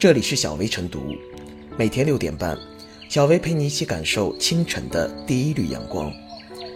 [0.00, 1.14] 这里是小薇晨读，
[1.76, 2.56] 每天六点半，
[3.10, 6.10] 小薇陪你一起感受清晨的第一缕阳光。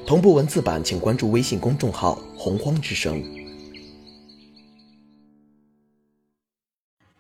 [0.07, 3.25] 同步文字版，请关注微信公众号“洪荒之声”。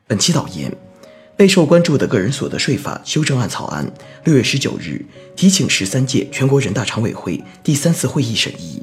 [0.06, 0.70] 本期导言：
[1.38, 3.90] 备受关注的个人所得税法修正案草案，
[4.24, 5.02] 六月十九日
[5.34, 8.82] 提请十三届全国人大常委会第三次会议审议。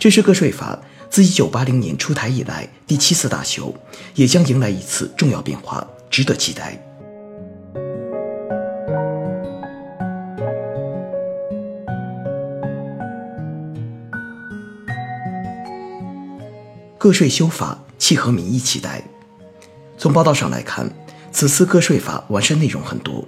[0.00, 3.74] 这是个税法自一九八零年出台以来第七次大修，
[4.14, 6.80] 也将迎来一次重要变化，值得期待。
[16.96, 19.02] 个税修法契合民意期待。
[19.98, 20.88] 从报道上来看，
[21.32, 23.26] 此次个税法完善内容很多，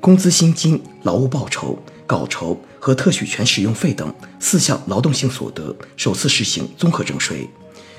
[0.00, 1.78] 工资薪金、劳务报酬。
[2.04, 7.48] 稿酬和特许权使用费等四项劳动性所得首次实行综合征税，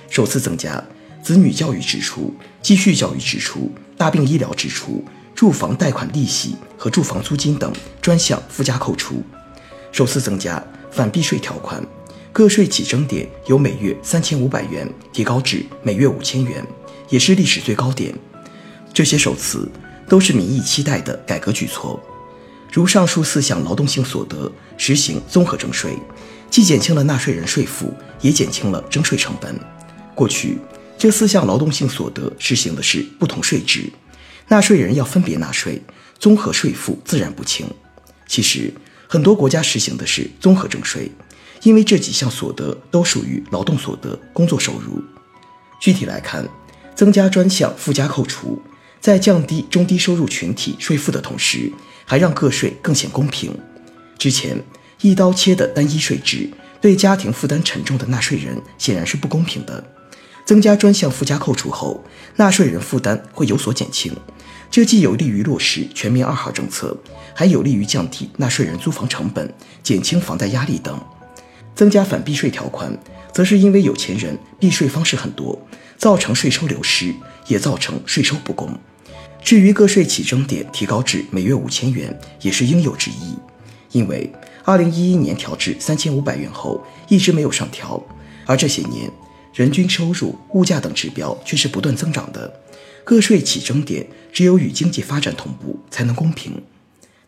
[0.09, 0.83] 首次增加
[1.23, 9.23] 子女教育支出、继续教育支出、大病医疗支出、住房贷款利息和住房租金等专项附加扣除，
[9.91, 10.61] 首次增加
[10.91, 11.83] 反避税条款，
[12.33, 16.65] 个税起征点由每月三千五百元提高至每月五千元，
[17.09, 18.13] 也是历史最高点。
[18.93, 19.69] 这些首次
[20.07, 22.01] 都是民意期待的改革举措。
[22.71, 25.97] 如上述四项劳动性所得实行综合征税，
[26.49, 29.57] 既减轻了纳税人税负，也减轻了征税成本。
[30.13, 30.57] 过去
[30.97, 33.91] 这四项劳动性所得实行的是不同税制，
[34.47, 35.81] 纳税人要分别纳税，
[36.19, 37.67] 综合税负自然不轻。
[38.27, 38.73] 其实
[39.07, 41.11] 很多国家实行的是综合征税，
[41.63, 45.03] 因为这几项所得都属于劳动所得、工作收入。
[45.79, 46.47] 具体来看，
[46.95, 48.61] 增加专项附加扣除，
[48.99, 51.71] 在降低中低收入群体税负的同时。
[52.07, 53.51] 还让个税更显公平。
[54.19, 54.63] 之前
[55.01, 56.47] 一刀切的单一税制，
[56.79, 59.83] 对家庭负担沉重的纳税人显然是不公平的。
[60.45, 62.03] 增加专项附加扣除后，
[62.35, 64.13] 纳税人负担会有所减轻，
[64.69, 66.95] 这既有利于落实全民二孩政策，
[67.33, 69.51] 还有利于降低纳税人租房成本、
[69.81, 70.97] 减轻房贷压力等。
[71.73, 72.97] 增加反避税条款，
[73.33, 75.59] 则是因为有钱人避税方式很多，
[75.97, 77.13] 造成税收流失，
[77.47, 78.69] 也造成税收不公。
[79.43, 83.35] 至于个税起征点提高至每月五千元，也是应有之义。
[83.91, 84.31] 因为
[84.63, 88.01] 二零一一年调至三千五百元后，一直没有上调，
[88.45, 89.11] 而这些年
[89.55, 92.61] 人均收入、物价等指标却是不断增长的。
[93.05, 96.61] 个税起征点只有与经济发展同步，才能公平。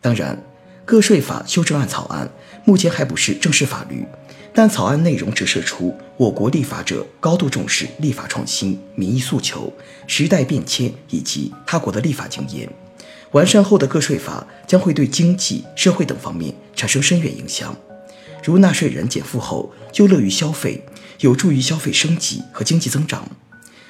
[0.01, 0.37] 当然，
[0.83, 2.29] 个税法修正案草案
[2.65, 4.05] 目前还不是正式法律。
[4.53, 9.71] 但草案内容折射出我国立法者高度重视立法创新、民意诉求、
[10.07, 12.67] 时代变迁以及他国的立法经验。
[13.31, 17.77] 完善后的个税法将会对经济社会等方面产生深远影响。
[18.43, 20.83] 如纳税人减负后就乐于消费，
[21.19, 23.29] 有助于消费升级和经济增长。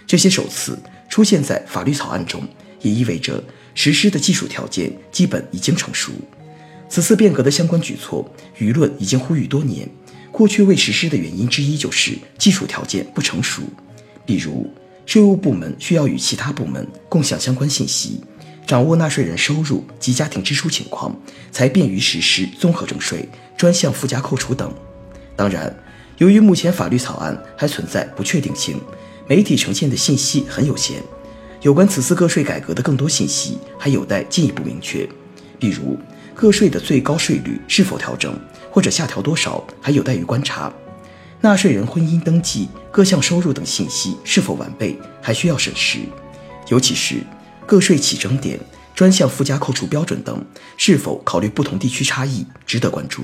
[0.06, 2.48] 这些首次出现在法律草案中，
[2.82, 3.44] 也意味着
[3.76, 6.12] 实施的技术条件基本已经成熟。
[6.90, 9.88] 此次变革的相关举措，舆论已经呼吁多年。
[10.32, 13.64] 过去未实施的原因之一就是技术条件不成熟，
[14.26, 14.72] 比如
[15.06, 18.22] 税务部门需要与其他部门共享相关信息，
[18.66, 21.14] 掌握纳税人收入及家庭支出情况，
[21.52, 24.72] 才便于实施综合征税、专项附加扣除等。
[25.36, 25.76] 当然，
[26.20, 28.80] 由于目前法律草案还存在不确定性，
[29.28, 31.02] 媒体呈现的信息很有限，
[31.62, 35.10] 有关此次个税改革的更多信息还有待进一步明确，
[35.60, 35.98] 比如
[36.34, 38.34] 个税的最高税率是否调整。
[38.70, 40.72] 或者下调多少还有待于观察，
[41.42, 45.98] 纳税人婚姻登记、各项收入等信息是否完备还需要审视，
[46.68, 47.16] 尤其是
[47.66, 48.60] 个税起征点、
[48.94, 50.46] 专项附加扣除标准等
[50.76, 53.24] 是否考虑不同地区差异，值得关注。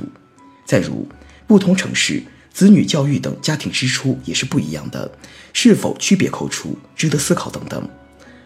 [0.66, 1.08] 再如，
[1.48, 5.12] 不同城市子女教育等家庭支出也是不一样的，
[5.54, 7.90] 是否区别扣除，值得思考等等。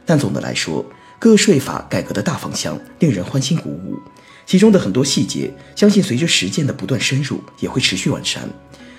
[0.06, 0.86] 但总的来说，
[1.20, 4.00] 个税法改革的大方向令人欢欣鼓舞。
[4.46, 8.48] 其中的很多细节，相信随着实践的不断深入，也会持续完善。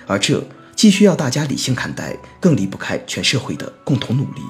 [0.05, 4.41] 而这既需要大家理性看待，更离不开全社会的共同努力。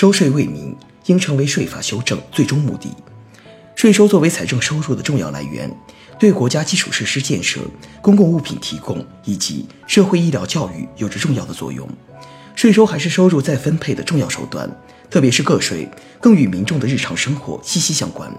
[0.00, 0.72] 收税为民，
[1.06, 2.88] 应成为税法修正最终目的。
[3.74, 5.68] 税收作为财政收入的重要来源。
[6.20, 7.62] 对国家基础设施建设、
[8.00, 11.88] 公共物品提供以及社会医疗教育有着重要的作用。
[12.54, 14.70] 税收还是收入再分配的重要手段，
[15.10, 15.88] 特别是个税，
[16.20, 18.32] 更与民众的日常生活息息相关。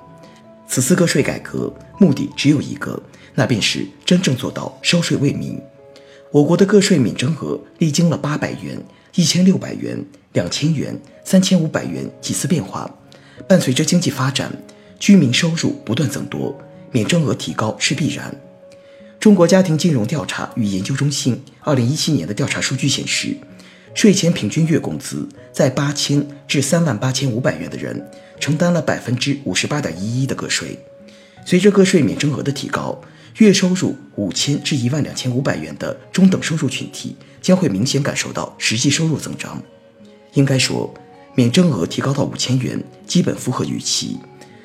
[0.66, 2.98] 此次个税改革目的只有一个，
[3.36, 5.60] 那便是真正做到收税为民。
[6.32, 8.82] 我国的个税免征额历经了八百元、
[9.16, 12.90] 一千六百元、两千元、三千五百元几次变化，
[13.48, 14.52] 伴随着经济发展，
[15.00, 16.58] 居民收入不断增多。
[16.92, 18.34] 免征额提高是必然。
[19.20, 23.38] 中国家庭金融调查与研究中心二零一七年的调查数据显示，
[23.94, 28.10] 税前平均月工资在八千至三万八千五百元的人，
[28.40, 30.80] 承担了百分之五十八点一一的个税。
[31.46, 33.00] 随着个税免征额的提高，
[33.38, 39.62] 月收入五千至一万两千五百元的中等收入群体将会明显感受到实际收入增长。
[40.34, 40.94] 应该说，
[41.36, 44.20] 免征额提高到五千元，基本符合预期。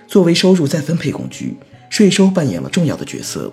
[0.06, 1.56] 作为收入再分配工具，
[1.88, 3.53] 税收扮演了重要的角色。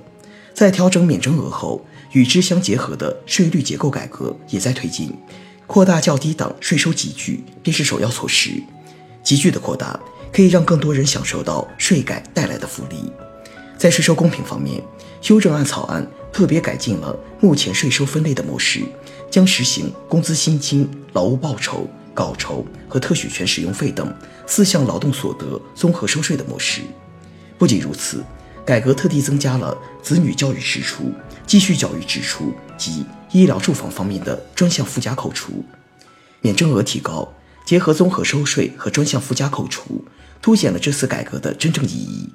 [0.54, 5.14] 在调整免征额后，与之相结合的税率结构改革也在推进。
[5.66, 8.62] 扩大较低档税收集聚便是首要措施。
[9.24, 9.98] 集聚的扩大
[10.34, 13.10] 可以让更多人享受到税改带来的福利。
[13.78, 14.84] 在税收公平方面，
[15.22, 18.82] 修正案草案特别改进了目前税收分类的模式，
[19.32, 24.14] 将实行工资薪金、劳务报酬、稿酬和特许权使用费等
[24.46, 26.82] 四项劳动所得综合收税的模式。
[27.58, 28.24] 不仅如此，
[28.66, 31.12] 改革特地增加了子女教育支出、
[31.48, 35.64] 继续教育支出及医疗住房方面的专项附加扣除。
[36.42, 37.34] 免征额提高，
[37.66, 40.04] 结合综合收税和专项附加扣除，
[40.42, 42.30] 凸显了这次改革的真正意义。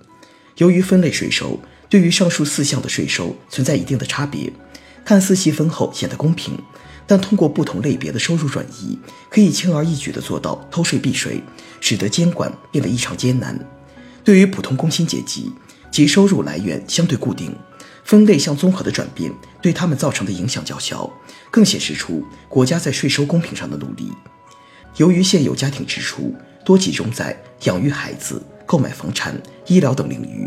[0.57, 1.61] 由于分类税收
[1.91, 4.51] 对于上述四项的税收存在一定的差别，
[5.05, 6.57] 看似细分后显得公平，
[7.07, 8.99] 但通过不同类别的收入转移，
[9.31, 11.43] 可以轻而易举地做到偷税避税，
[11.81, 13.59] 使得监管变得异常艰难。
[14.25, 15.53] 对于普通工薪阶级，
[15.91, 17.55] 其收入来源相对固定，
[18.05, 19.33] 分类向综合的转变
[19.63, 21.11] 对他们造成的影响较小，
[21.51, 24.13] 更显示出国家在税收公平上的努力。
[24.97, 28.43] 由于现有家庭支出多集中在养育孩子。
[28.69, 30.45] 购买房产、医疗等领域，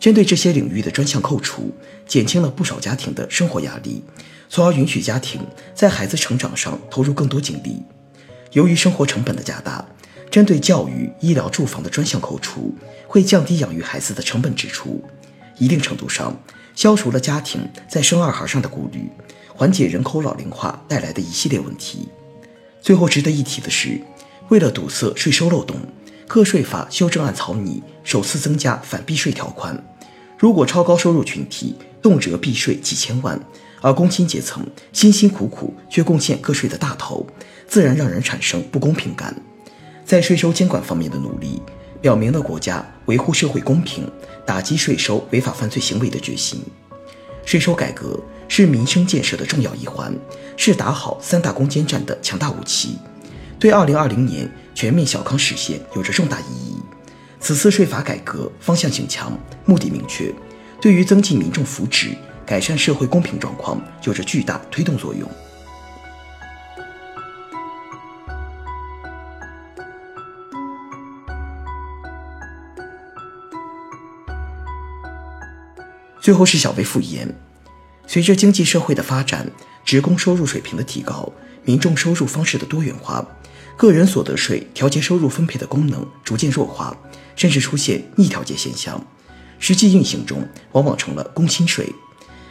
[0.00, 1.74] 针对这些领域的专项扣除，
[2.06, 4.02] 减轻了不少家庭的生活压力，
[4.48, 5.40] 从而允许家庭
[5.74, 7.82] 在孩子成长上投入更多精力。
[8.52, 9.84] 由于生活成本的加大，
[10.30, 12.74] 针对教育、医疗、住房的专项扣除，
[13.06, 15.04] 会降低养育孩子的成本支出，
[15.58, 16.40] 一定程度上
[16.76, 19.10] 消除了家庭在生二孩上的顾虑，
[19.52, 22.08] 缓解人口老龄化带来的一系列问题。
[22.80, 24.00] 最后值得一提的是，
[24.48, 25.76] 为了堵塞税收漏洞。
[26.28, 29.82] 个税法修正案草拟首次增加反避税条款，
[30.38, 33.40] 如果超高收入群体动辄避税几千万，
[33.80, 37.26] 而工薪阶层辛辛苦苦却贡献个税的大头，
[37.66, 39.34] 自然让人产生不公平感。
[40.04, 41.62] 在税收监管方面的努力，
[42.02, 44.06] 表明了国家维护社会公平、
[44.44, 46.62] 打击税收违法犯罪行为的决心。
[47.46, 50.14] 税收改革是民生建设的重要一环，
[50.58, 52.98] 是打好三大攻坚战的强大武器。
[53.58, 56.76] 对二零二零年全面小康实现有着重大意义。
[57.40, 59.32] 此次税法改革方向性强，
[59.64, 60.32] 目的明确，
[60.80, 62.16] 对于增进民众福祉、
[62.46, 65.28] 改善社会公平状况有着巨大推动作用。
[76.20, 77.34] 最后是小微复言，
[78.06, 79.50] 随着经济社会的发展，
[79.84, 81.32] 职工收入水平的提高，
[81.64, 83.24] 民众收入方式的多元化。
[83.78, 86.94] 个人所得税调节收入分配的功能逐渐弱化，
[87.36, 89.00] 甚至出现逆调节现象，
[89.60, 91.88] 实际运行中往往成了工薪税。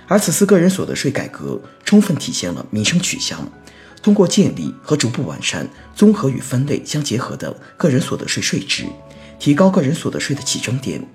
[0.08, 3.46] 而此次个人所得税改革充分体现了民生取向，
[4.02, 8.86] 通过建立和逐步完善综合与分类相结合的个人所得税税制，
[9.38, 11.06] 提高个人所得税的起征点，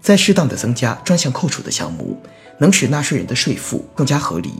[0.00, 2.20] 再适当的增加专项扣除的项目，
[2.58, 4.52] 能使纳税人的税负更加合理，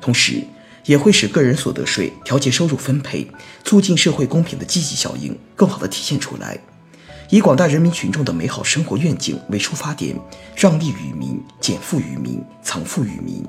[0.00, 0.42] 同时。
[0.88, 3.30] 也会使个人所得税调节收入分配、
[3.62, 6.58] 促进社会公平的积极效应更好地体现出来。
[7.28, 10.16] 以广大人民群众的美好生活愿景为出发点，
[10.56, 13.46] 让利于民、减负于民、藏富于民。